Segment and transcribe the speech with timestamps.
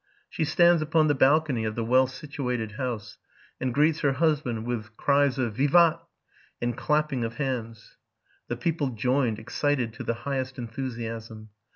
[0.31, 3.19] She stands upon the balcony of the well situated house,
[3.59, 6.01] and greets her husband with cries of '* Vivat!''
[6.59, 7.97] and clapping of hands:
[8.47, 11.49] the people joined, excited to the highest enthusiasm.